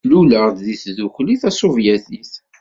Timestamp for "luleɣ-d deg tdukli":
0.09-1.35